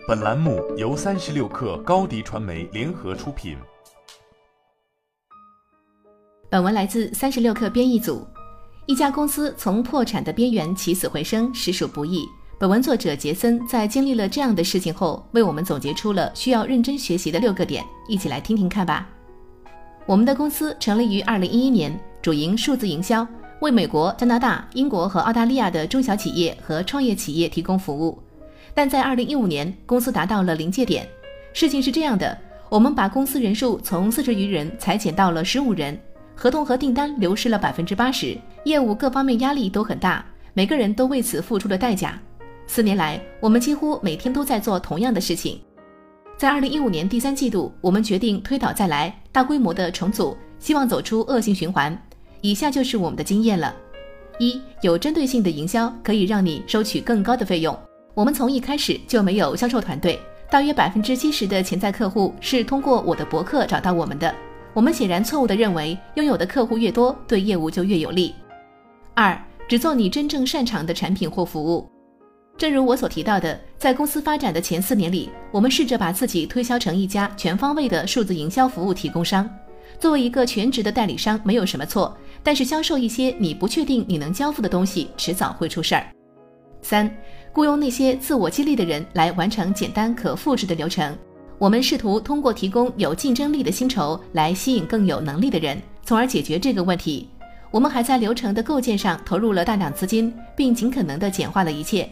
[0.00, 3.56] 本栏目由三十六氪高低传媒联合出品。
[6.48, 8.26] 本文来自三十六氪编译组。
[8.86, 12.26] 一家公司从破产的边缘起死回生，实属不易。
[12.58, 19.06] 本文作者杰森在经历了这样的事情后，为我们总结出了需要认真学习的六个点，一起来听听看吧。
[20.06, 23.26] 我们的公司成立于二零一一年，主营数字营销，
[23.60, 28.18] 为美国、加拿大、英国和澳大利亚的中小企业和创业企业提供服务。
[28.74, 31.06] 但在二零一五年，公司达到了临界点。
[31.52, 32.36] 事情是这样的，
[32.68, 35.98] 我们把公司人数从四十余人裁减到了十五人，
[36.34, 42.18] 合同和订单流失了百分之八十，业务各方面压力都很大，每个人都为此付出了代价。
[42.66, 45.60] 四年来，我们几乎每天都在做同样的事情。
[46.38, 51.96] 在二零一五年第三季度，我们决定推倒再来，大规模的重组，希望走出恶性循环。
[52.40, 53.74] 以下就是我们的经验了：
[54.38, 57.78] 一、有针对性的营销可以让你收取更高的费用。
[58.14, 60.20] 我们从一开始就没有销售团队，
[60.50, 64.34] 大约百分之七十的潜在客户是通过我的博客找到我们的。
[64.74, 68.34] 我们显然错误地认为，拥有的客户越多，对业务就越有利。
[69.14, 71.90] 二，只做你真正擅长的产品或服务。
[72.58, 79.48] 正如我所提到的，在公司发展的前四年里，我们试着把自己推销成一家全方位的数字营销服务提供商。
[79.98, 86.06] 作为一个全职的代理商，没有什么错，但是销售一些你不确定你能交付的东西，迟早会出事儿。
[86.82, 87.10] 三。
[87.54, 91.16] 雇佣那些自我激励的人来完成简单可复制的流程。
[91.58, 97.28] 我们试图通过提供有竞争力的薪酬来吸引更有能力的人，从而解决这个问题。
[97.70, 102.08] 我们还在流程的构建上投入了大量资金，并尽可能地简化了一切。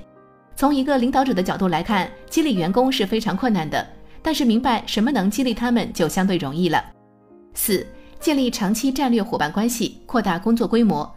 [0.55, 3.87] 从一个领导者的角度来看，激励员工是非常困难的，
[4.23, 6.85] 但是明白什么能激励他们就相对容易了。
[7.55, 7.87] 四、
[8.21, 11.11] 建立长期战略伙伴关系，扩大工作规模。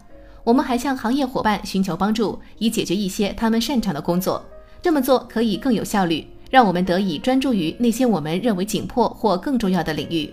[0.44, 4.44] 我们还向行业伙伴寻求帮助，以解决一些他们擅长的工作。
[4.82, 10.32] 这么做可以更有效率，让我们得以专注于那些我们认为紧迫或更重要的领域。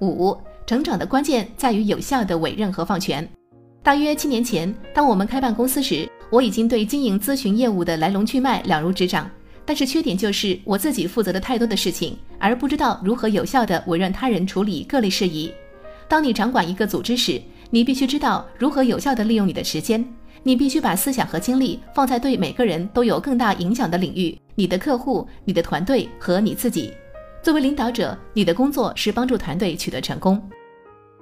[0.00, 3.28] 五、成长的关键在于有效的委任和放权。
[3.82, 9.28] 大约七年前，当我们开办公司时，我已经对经营咨询业务的来龙去脉了如指掌。
[9.66, 15.52] 但是缺点就是我自己负责的太多的事情，而不知道如何有效地委任他人处理各类事宜。
[16.08, 20.04] 当你掌管一个组织时，你必须知道如何有效地利用你的时间，
[20.42, 26.92] 你必须把思想和精力放在对每个人都有更大影响的领域：你的客户、你的团队和你自己。
[27.42, 30.42] 作为领导者，你的工作是帮助团队取得成功。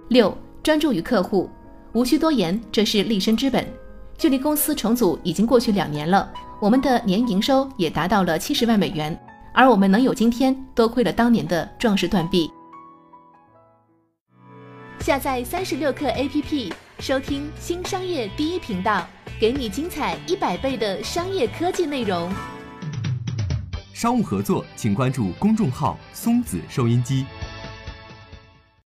[0.08, 1.50] 六，专注于客户，
[1.92, 3.64] 无需多言，这是立身之本。
[4.16, 6.28] 距离公司重组已经过去两年了，
[6.60, 9.16] 我们的年营收也达到了七十万美元，
[9.52, 12.50] 而我们能有今天，多亏了当年的壮士断臂。
[15.00, 19.06] 下载三十六课 APP，收听新商业第一频道，
[19.40, 22.30] 给你精彩一百倍的商业科技内容。
[23.94, 27.24] 商务合作，请关注公众号“松子收音机”。